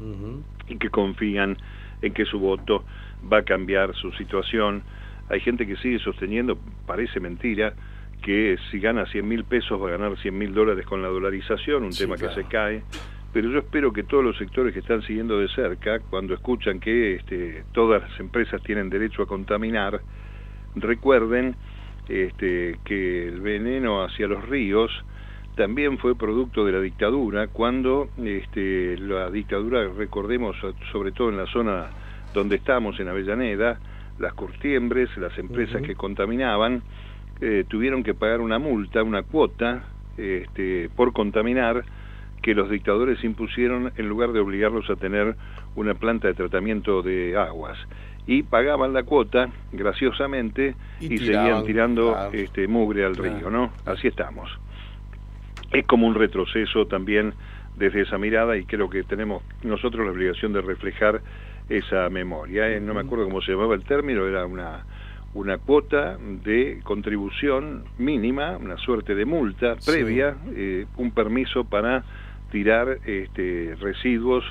y 0.67 0.77
que 0.77 0.91
confían 0.91 1.57
en 2.03 2.13
que 2.13 2.25
su 2.25 2.39
voto 2.39 2.85
va 3.31 3.39
a 3.39 3.43
cambiar 3.43 3.95
su 3.95 4.13
situación. 4.13 4.83
Hay 5.29 5.41
gente 5.41 5.67
que 5.67 5.77
sigue 5.77 5.99
sosteniendo, 5.99 6.59
parece 6.87 7.21
mentira, 7.21 7.75
que 8.23 8.57
si 8.71 8.81
gana 8.81 9.07
100 9.07 9.29
mil 9.29 9.45
pesos 9.45 9.81
va 9.81 9.89
a 9.89 9.91
ganar 9.93 10.17
100 10.19 10.37
mil 10.37 10.55
dólares 10.55 10.87
con 10.87 11.03
la 11.03 11.09
dolarización, 11.09 11.85
un 11.85 11.93
tema 11.93 12.17
que 12.17 12.29
se 12.31 12.45
cae. 12.45 12.83
Pero 13.33 13.51
yo 13.51 13.59
espero 13.59 13.93
que 13.93 14.05
todos 14.05 14.25
los 14.25 14.39
sectores 14.39 14.73
que 14.73 14.81
están 14.81 15.03
siguiendo 15.03 15.39
de 15.39 15.49
cerca, 15.49 16.01
cuando 16.01 16.35
escuchan 16.35 16.81
que 16.81 17.17
este, 17.17 17.65
todas 17.73 18.03
las 18.03 18.21
empresas 18.21 18.63
tienen 18.63 18.89
derecho 18.89 19.23
a 19.23 19.27
contaminar, 19.27 20.01
recuerden 20.75 21.57
este, 22.09 22.79
que 22.85 23.29
el 23.29 23.41
veneno 23.41 24.03
hacia 24.03 24.27
los 24.27 24.49
ríos 24.49 24.91
también 25.57 25.99
fue 25.99 26.15
producto 26.15 26.65
de 26.65 26.73
la 26.73 26.81
dictadura, 26.81 27.49
cuando 27.49 28.09
este, 28.17 28.97
la 28.99 29.29
dictadura, 29.29 29.89
recordemos, 29.89 30.57
sobre 30.93 31.11
todo 31.11 31.31
en 31.31 31.37
la 31.37 31.47
zona 31.47 31.89
donde 32.33 32.57
estamos, 32.57 32.99
en 33.01 33.09
Avellaneda, 33.09 33.81
las 34.21 34.35
curtiembres, 34.35 35.11
las 35.17 35.37
empresas 35.37 35.83
que 35.83 35.97
contaminaban, 35.97 36.83
eh, 37.41 37.65
tuvieron 37.69 38.05
que 38.05 38.15
pagar 38.15 38.41
una 38.41 38.59
multa, 38.59 39.03
una 39.03 39.23
cuota, 39.23 39.85
este, 40.17 40.91
por 40.95 41.13
contaminar, 41.13 41.85
que 42.43 42.55
los 42.55 42.71
dictadores 42.71 43.23
impusieron 43.25 43.93
en 43.97 44.09
lugar 44.09 44.33
de 44.33 44.41
obligarlos 44.41 44.89
a 44.91 44.97
tener 44.97 45.37
una 45.77 45.95
planta 45.95 46.29
de 46.29 46.35
tratamiento 46.35 47.03
de 47.03 47.37
aguas. 47.37 47.79
Y 48.27 48.43
pagaban 48.43 48.93
la 48.93 49.05
cuota, 49.05 49.49
graciosamente, 49.73 50.75
y, 51.01 51.17
seguían 51.19 51.65
tirando 51.65 52.31
este, 52.33 52.69
mugre 52.69 53.05
al 53.05 53.17
río, 53.17 53.51
¿no? 53.51 53.73
Así 53.87 54.09
estamos. 54.09 54.51
Es 55.73 55.87
como 55.87 56.07
un 56.07 56.15
retroceso 56.15 56.87
también 56.87 57.33
desde 57.77 58.03
esa 58.03 58.19
mirada 58.19 58.57
y 58.57 58.65
creo 58.65 58.91
que 58.91 59.03
tenemos 59.05 59.43
nosotros 59.63 60.05
la 60.05 60.13
obligación 60.13 60.53
de 60.53 60.61
reflejar 60.61 61.23
esa 61.69 62.09
memoria. 62.11 62.69
¿eh? 62.69 62.81
No 62.81 62.95
me 62.95 63.01
acuerdo 63.01 63.25
cómo 63.25 63.41
se 63.41 63.53
llamaba 63.53 63.75
el 63.75 63.85
término, 63.85 64.27
era 64.27 64.47
una, 64.47 64.85
una 65.35 65.59
cuota 65.59 66.19
de 66.19 66.81
contribución 66.83 67.85
mínima, 67.99 68.57
una 68.57 68.77
suerte 68.79 69.15
de 69.15 69.25
multa 69.25 69.77
previa, 69.85 70.37
eh, 70.55 70.87
un 70.97 71.13
permiso 71.13 71.65
para 71.65 72.05
tirar 72.51 72.99
este, 73.07 73.77
residuos 73.81 74.45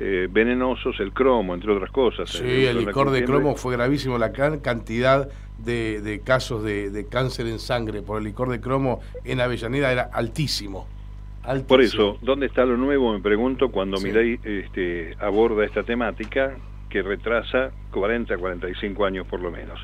eh, 0.00 0.28
venenosos, 0.30 1.00
el 1.00 1.12
cromo, 1.12 1.54
entre 1.54 1.72
otras 1.72 1.90
cosas. 1.90 2.30
Sí, 2.30 2.64
el 2.66 2.78
licor 2.78 3.10
de 3.10 3.24
cromo 3.24 3.56
fue 3.56 3.74
gravísimo, 3.74 4.16
la 4.18 4.32
cantidad 4.32 5.28
de, 5.58 6.00
de 6.00 6.20
casos 6.20 6.62
de, 6.62 6.90
de, 6.90 7.08
cáncer 7.08 7.46
en 7.46 7.58
sangre 7.58 8.02
por 8.02 8.18
el 8.18 8.24
licor 8.24 8.48
de 8.48 8.60
cromo 8.60 9.00
en 9.24 9.40
Avellaneda 9.40 9.90
era 9.90 10.02
altísimo. 10.12 10.86
Por 11.66 11.80
eso, 11.80 12.18
¿dónde 12.20 12.46
está 12.46 12.66
lo 12.66 12.76
nuevo? 12.76 13.12
Me 13.12 13.20
pregunto 13.20 13.70
cuando 13.70 13.96
sí. 13.96 14.10
este, 14.44 15.16
aborda 15.18 15.64
esta 15.64 15.82
temática 15.82 16.56
que 16.90 17.02
retrasa 17.02 17.70
40, 17.90 18.36
45 18.36 19.04
años 19.06 19.26
por 19.26 19.40
lo 19.40 19.50
menos. 19.50 19.80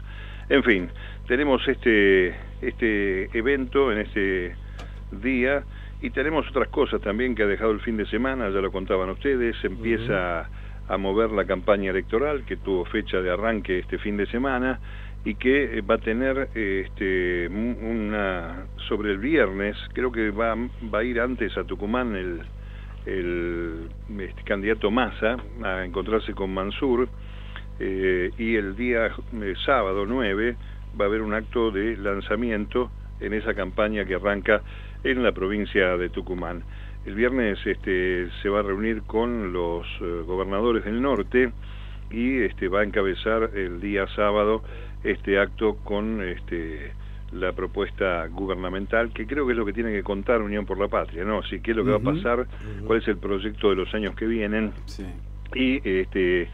En 0.51 0.63
fin, 0.63 0.91
tenemos 1.27 1.67
este, 1.67 2.35
este 2.61 3.37
evento 3.37 3.91
en 3.93 3.99
este 3.99 4.55
día 5.23 5.65
y 6.05 6.11
tenemos 6.11 6.47
otras 6.51 6.69
cosas 6.69 7.01
también 7.01 7.35
que 7.35 7.45
ha 7.45 7.47
dejado 7.47 7.71
el 7.71 7.81
fin 7.81 7.97
de 7.97 8.05
semana, 8.05 8.51
ya 8.51 8.61
lo 8.61 8.71
contaban 8.71 9.09
ustedes, 9.09 9.57
empieza 9.65 10.51
a 10.87 10.99
mover 10.99 11.31
la 11.31 11.47
campaña 11.47 11.93
electoral 11.93 12.45
que 12.45 12.59
tuvo 12.59 12.85
fecha 12.85 13.23
de 13.23 13.31
arranque 13.31 13.79
este 13.79 13.97
fin 13.97 14.19
de 14.19 14.27
semana 14.27 14.81
y 15.25 15.35
que 15.37 15.79
eh, 15.79 15.81
va 15.81 15.95
a 15.95 15.99
tener 15.99 16.51
este, 16.55 17.49
una 17.49 18.67
sobre 18.87 19.13
el 19.13 19.19
viernes, 19.19 19.79
creo 19.95 20.13
que 20.13 20.31
va, 20.31 20.55
va 20.95 20.99
a 20.99 21.05
ir 21.05 21.19
antes 21.19 21.57
a 21.57 21.65
Tucumán 21.65 22.15
el, 22.15 22.43
el 23.07 23.89
este, 24.19 24.43
candidato 24.43 24.91
Massa 24.91 25.39
a 25.63 25.87
encontrarse 25.87 26.35
con 26.35 26.53
Mansur 26.53 27.09
eh, 27.81 28.31
y 28.37 28.57
el 28.57 28.77
día 28.77 29.07
eh, 29.07 29.55
sábado 29.65 30.05
9 30.05 30.55
va 31.01 31.07
a 31.07 31.09
haber 31.09 31.23
un 31.23 31.33
acto 31.33 31.71
de 31.71 31.97
lanzamiento 31.97 32.91
en 33.21 33.33
esa 33.33 33.55
campaña 33.55 34.05
que 34.05 34.17
arranca 34.17 34.61
en 35.05 35.23
la 35.23 35.33
provincia 35.33 35.97
de 35.97 36.09
Tucumán. 36.09 36.63
El 37.07 37.15
viernes 37.15 37.59
este, 37.67 38.29
se 38.43 38.49
va 38.49 38.61
a 38.61 38.63
reunir 38.63 39.03
con 39.03 39.53
los 39.53 39.87
gobernadores 40.27 40.85
del 40.85 41.01
norte 41.01 41.53
y 42.11 42.41
este, 42.41 42.69
va 42.69 42.81
a 42.81 42.85
encabezar 42.85 43.51
el 43.55 43.81
día 43.81 44.07
sábado 44.15 44.63
este 45.03 45.39
acto 45.39 45.77
con 45.85 46.23
este, 46.23 46.93
la 47.33 47.53
propuesta 47.53 48.27
gubernamental, 48.29 49.13
que 49.13 49.27
creo 49.27 49.47
que 49.47 49.53
es 49.53 49.59
lo 49.59 49.67
que 49.67 49.73
tiene 49.73 49.93
que 49.93 50.03
contar 50.03 50.41
Unión 50.41 50.65
por 50.65 50.79
la 50.79 50.89
Patria, 50.89 51.25
¿no? 51.25 51.41
Así, 51.41 51.61
¿qué 51.61 51.73
es 51.73 51.77
lo 51.77 51.85
que 51.85 51.91
va 51.91 51.97
a 51.97 52.15
pasar? 52.15 52.47
¿Cuál 52.87 53.01
es 53.01 53.09
el 53.09 53.19
proyecto 53.19 53.71
de 53.71 53.77
los 53.77 53.93
años 53.95 54.15
que 54.15 54.27
vienen? 54.27 54.73
Y, 55.55 55.87
este, 55.87 56.49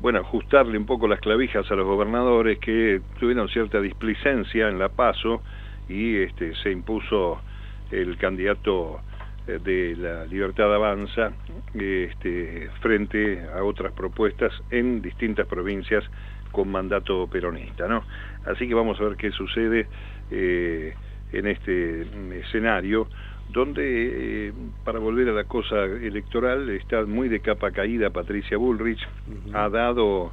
bueno, 0.00 0.18
ajustarle 0.20 0.76
un 0.76 0.86
poco 0.86 1.08
las 1.08 1.20
clavijas 1.20 1.70
a 1.70 1.74
los 1.74 1.86
gobernadores 1.86 2.58
que 2.58 3.00
tuvieron 3.18 3.48
cierta 3.48 3.80
displicencia 3.80 4.68
en 4.68 4.78
la 4.78 4.88
paso 4.88 5.42
y 5.88 6.16
este, 6.16 6.54
se 6.56 6.70
impuso 6.70 7.40
el 7.90 8.16
candidato 8.18 9.00
eh, 9.46 9.58
de 9.62 9.96
la 9.96 10.26
Libertad 10.26 10.74
Avanza 10.74 11.32
este, 11.74 12.68
frente 12.80 13.46
a 13.54 13.62
otras 13.62 13.92
propuestas 13.92 14.52
en 14.70 15.02
distintas 15.02 15.46
provincias 15.46 16.04
con 16.52 16.68
mandato 16.68 17.26
peronista, 17.26 17.86
¿no? 17.86 18.04
Así 18.46 18.66
que 18.66 18.74
vamos 18.74 19.00
a 19.00 19.04
ver 19.04 19.16
qué 19.16 19.30
sucede 19.30 19.86
eh, 20.30 20.94
en 21.32 21.46
este 21.46 22.06
escenario 22.40 23.08
donde, 23.48 24.48
eh, 24.48 24.52
para 24.84 24.98
volver 24.98 25.28
a 25.28 25.32
la 25.32 25.44
cosa 25.44 25.84
electoral, 25.84 26.68
está 26.70 27.04
muy 27.04 27.28
de 27.28 27.40
capa 27.40 27.70
caída 27.70 28.10
Patricia 28.10 28.56
Bullrich, 28.56 29.06
ha 29.52 29.68
dado 29.68 30.32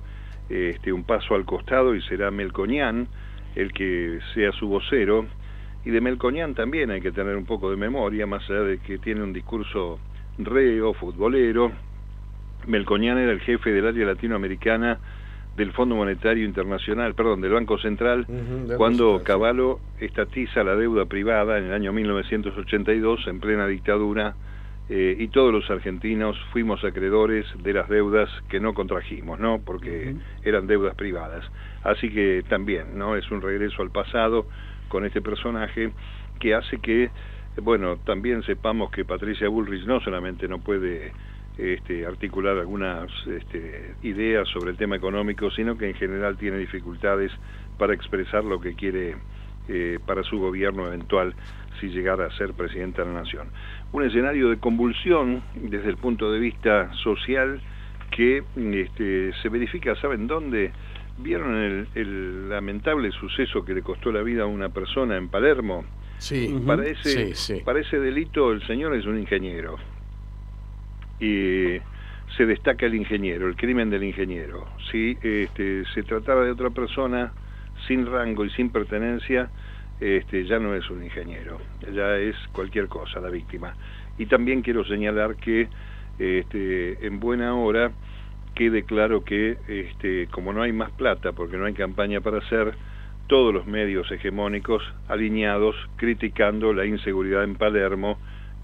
este, 0.50 0.92
un 0.92 1.04
paso 1.04 1.36
al 1.36 1.46
costado 1.46 1.94
y 1.96 2.02
será 2.02 2.32
Melconian 2.32 3.08
el 3.56 3.72
que 3.72 4.20
sea 4.34 4.52
su 4.54 4.68
vocero, 4.68 5.28
y 5.86 5.92
de 5.92 6.02
Melconian 6.02 6.56
también 6.56 6.92
hay 6.92 7.02
que 7.02 7.12
tener 7.12 7.36
un 7.36 7.46
poco 7.46 7.70
de 7.70 7.78
memoria, 7.78 8.26
más 8.26 8.50
allá 8.50 8.62
de 8.62 8.80
que 8.80 8.98
tiene 8.98 9.22
un 9.24 9.34
discurso 9.34 10.00
reo, 10.38 10.94
futbolero, 10.94 11.72
Melconian 12.68 13.18
era 13.18 13.32
el 13.32 13.42
jefe 13.42 13.72
del 13.72 13.88
área 13.88 14.06
latinoamericana 14.06 15.00
del 15.58 15.72
Fondo 15.74 15.96
Monetario 15.96 16.46
Internacional, 16.46 17.14
perdón, 17.14 17.42
del 17.42 17.52
Banco 17.52 17.78
Central, 17.78 18.26
cuando 18.78 19.22
Cavallo 19.24 19.80
estatiza 20.00 20.64
la 20.64 20.76
deuda 20.76 21.06
privada 21.06 21.60
en 21.60 21.66
el 21.66 21.74
año 21.74 21.94
1982 21.94 23.28
en 23.28 23.40
plena 23.40 23.68
dictadura 23.68 24.36
eh, 24.90 25.16
y 25.18 25.28
todos 25.28 25.54
los 25.54 25.70
argentinos 25.70 26.38
fuimos 26.52 26.84
acreedores 26.84 27.46
de 27.62 27.74
las 27.74 27.88
deudas 27.88 28.30
que 28.50 28.60
no 28.60 28.74
contrajimos, 28.74 29.40
¿no? 29.40 29.62
Porque 29.64 30.16
eran 30.44 30.66
deudas 30.66 30.96
privadas. 30.96 31.46
Así 31.84 32.10
que 32.10 32.44
también, 32.50 32.98
¿no? 32.98 33.16
Es 33.16 33.30
un 33.30 33.42
regreso 33.42 33.82
al 33.82 33.92
pasado 33.92 34.48
con 34.94 35.06
este 35.06 35.24
personaje 35.24 35.90
que 36.40 36.54
hace 36.54 36.78
que, 36.78 37.10
bueno, 37.64 37.98
también 38.06 38.44
sepamos 38.44 38.92
que 38.92 39.04
Patricia 39.04 39.50
Bullrich 39.50 39.88
no 39.88 40.00
solamente 40.02 40.48
no 40.48 40.60
puede 40.60 41.12
este, 41.58 42.06
articular 42.06 42.60
algunas 42.60 43.10
este, 43.26 43.96
ideas 44.04 44.48
sobre 44.50 44.70
el 44.70 44.78
tema 44.78 44.96
económico, 44.96 45.50
sino 45.50 45.76
que 45.80 45.90
en 45.90 45.96
general 45.96 46.38
tiene 46.38 46.60
dificultades 46.60 47.32
para 47.80 47.96
expresar 47.96 48.44
lo 48.44 48.60
que 48.60 48.76
quiere 48.76 49.16
eh, 49.68 49.98
para 50.06 50.22
su 50.22 50.38
gobierno 50.38 50.86
eventual 50.86 51.34
si 51.80 51.88
llegara 51.88 52.28
a 52.28 52.38
ser 52.38 52.54
presidenta 52.54 53.04
de 53.04 53.12
la 53.12 53.22
nación. 53.22 53.48
Un 53.94 54.04
escenario 54.04 54.52
de 54.52 54.60
convulsión 54.60 55.42
desde 55.56 55.90
el 55.90 55.98
punto 55.98 56.32
de 56.32 56.38
vista 56.38 56.94
social 57.04 57.60
que 58.12 58.44
este, 58.56 59.34
se 59.42 59.50
verifica, 59.50 59.96
¿saben 59.96 60.28
dónde? 60.28 60.72
¿Vieron 61.18 61.88
el, 61.94 62.50
lamentable 62.50 63.12
suceso 63.12 63.64
que 63.64 63.74
le 63.74 63.82
costó 63.82 64.12
la 64.12 64.24
vida 64.24 64.44
a 64.44 64.46
una 64.48 64.70
persona 64.70 65.16
en 65.16 65.30
Palermo? 65.30 65.86
Sí. 66.18 66.56
Para 66.66 66.86
ese, 66.86 67.62
para 67.64 67.82
ese 67.82 68.00
delito 68.00 68.52
el 68.52 68.66
señor 68.66 68.96
es 68.96 69.06
un 69.06 69.20
ingeniero 69.20 69.78
y 71.20 71.80
se 72.36 72.46
destaca 72.46 72.86
el 72.86 72.96
ingeniero, 72.96 73.48
el 73.48 73.56
crimen 73.56 73.90
del 73.90 74.04
ingeniero. 74.04 74.66
Si 74.92 75.18
este, 75.22 75.84
se 75.94 76.04
trataba 76.04 76.44
de 76.44 76.52
otra 76.52 76.70
persona 76.72 77.32
sin 77.88 78.06
rango 78.06 78.46
y 78.46 78.50
sin 78.52 78.70
pertenencia, 78.70 79.50
este, 80.00 80.46
ya 80.46 80.60
no 80.60 80.74
es 80.74 80.90
un 80.90 81.04
ingeniero, 81.04 81.60
ya 81.94 82.18
es 82.18 82.36
cualquier 82.52 82.88
cosa 82.88 83.20
la 83.20 83.30
víctima. 83.30 83.76
Y 84.18 84.26
también 84.26 84.62
quiero 84.62 84.84
señalar 84.86 85.36
que 85.36 85.68
este, 86.20 87.06
en 87.06 87.20
buena 87.20 87.56
hora 87.56 87.92
quede 88.56 88.84
claro 88.84 89.24
que 89.24 89.58
este, 89.68 90.28
como 90.28 90.54
no 90.54 90.62
hay 90.62 90.72
más 90.72 90.92
plata, 90.92 91.32
porque 91.32 91.58
no 91.58 91.66
hay 91.66 91.74
campaña 91.74 92.22
para 92.22 92.38
hacer, 92.40 92.76
todos 93.28 93.54
los 93.54 93.66
medios 93.66 94.12
hegemónicos 94.12 94.84
alineados 95.08 95.76
criticando 95.96 96.74
la 96.74 96.86
inseguridad 96.86 97.44
en 97.44 97.56
Palermo 97.56 98.18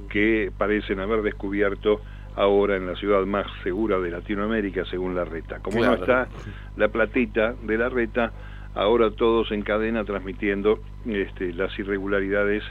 que 0.10 0.52
parecen 0.58 1.00
haber 1.00 1.22
descubierto 1.22 2.02
ahora 2.36 2.76
en 2.76 2.88
la 2.88 2.96
ciudad 2.96 3.26
más 3.26 3.48
segura 3.64 4.00
de 4.00 4.12
Latinoamérica, 4.12 4.86
según 4.86 5.16
la 5.16 5.26
reta. 5.26 5.60
Como 5.60 5.84
no 5.84 5.94
está 5.94 6.28
la 6.78 6.88
platita 6.90 7.54
de 7.64 7.78
la 7.78 7.90
reta, 7.90 8.32
ahora 8.76 9.12
todos 9.12 9.52
en 9.52 9.62
cadena 9.62 10.04
transmitiendo 10.04 10.80
este, 11.06 11.54
las 11.54 11.78
irregularidades 11.80 12.64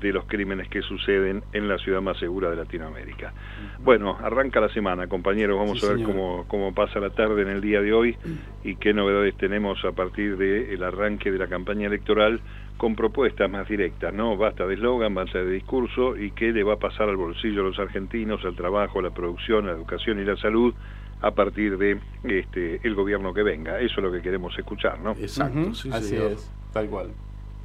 de 0.00 0.12
los 0.12 0.24
crímenes 0.26 0.68
que 0.68 0.82
suceden 0.82 1.42
en 1.52 1.68
la 1.68 1.78
ciudad 1.78 2.00
más 2.00 2.18
segura 2.18 2.50
de 2.50 2.56
Latinoamérica. 2.56 3.32
Bueno, 3.80 4.16
arranca 4.22 4.60
la 4.60 4.68
semana, 4.68 5.06
compañeros, 5.06 5.58
vamos 5.58 5.82
a 5.84 5.94
ver 5.94 6.02
cómo, 6.04 6.44
cómo 6.48 6.74
pasa 6.74 7.00
la 7.00 7.10
tarde 7.10 7.42
en 7.42 7.48
el 7.48 7.60
día 7.60 7.80
de 7.80 7.92
hoy 7.92 8.16
y 8.64 8.76
qué 8.76 8.92
novedades 8.92 9.36
tenemos 9.36 9.84
a 9.84 9.92
partir 9.92 10.36
del 10.36 10.82
arranque 10.82 11.30
de 11.30 11.38
la 11.38 11.46
campaña 11.46 11.86
electoral 11.86 12.40
con 12.76 12.94
propuestas 12.94 13.50
más 13.50 13.66
directas, 13.68 14.12
¿no? 14.12 14.36
Basta 14.36 14.66
de 14.66 14.74
eslogan, 14.74 15.14
basta 15.14 15.38
de 15.38 15.50
discurso 15.50 16.16
y 16.16 16.30
qué 16.32 16.52
le 16.52 16.62
va 16.62 16.74
a 16.74 16.78
pasar 16.78 17.08
al 17.08 17.16
bolsillo 17.16 17.62
a 17.62 17.64
los 17.64 17.78
argentinos, 17.78 18.44
al 18.44 18.54
trabajo, 18.54 18.98
a 18.98 19.02
la 19.02 19.10
producción, 19.10 19.64
a 19.64 19.68
la 19.68 19.78
educación 19.78 20.20
y 20.20 20.24
la 20.24 20.36
salud 20.36 20.74
a 21.22 21.30
partir 21.30 21.78
de 21.78 21.98
este 22.24 22.80
el 22.86 22.94
gobierno 22.94 23.32
que 23.32 23.42
venga. 23.42 23.80
Eso 23.80 23.94
es 23.96 24.02
lo 24.02 24.12
que 24.12 24.20
queremos 24.20 24.56
escuchar, 24.58 25.00
¿no? 25.00 25.12
Exacto, 25.12 25.74
sí, 25.74 25.90
Así 25.92 26.16
es, 26.16 26.50
tal 26.72 26.88
cual. 26.88 27.10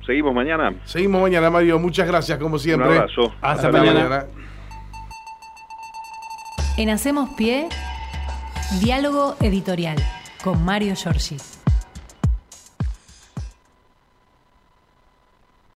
¿Seguimos 0.06 0.34
mañana? 0.34 0.74
Seguimos 0.86 1.22
mañana, 1.22 1.50
Mario. 1.50 1.80
Muchas 1.80 2.08
gracias, 2.08 2.38
como 2.40 2.58
siempre. 2.58 2.90
Un 2.90 2.96
abrazo. 2.96 3.34
Hasta, 3.42 3.72
mañana. 3.72 4.26
En 6.78 6.90
Hacemos 6.90 7.30
Pie, 7.38 7.68
diálogo 8.80 9.36
editorial 9.42 9.98
con 10.44 10.64
Mario 10.64 10.96
Giorgi. 10.96 11.38